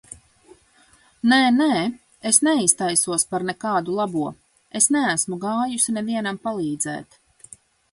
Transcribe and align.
Nē, 1.33 1.37
nē 1.57 1.67
es 2.29 2.39
neiztaisos 2.47 3.27
par 3.35 3.45
nekādu 3.51 3.99
labo. 4.01 4.25
Es 4.81 4.91
neesmu 4.97 5.41
gājusi 5.47 5.97
nevienam 6.01 6.43
palīdzēt. 6.49 7.23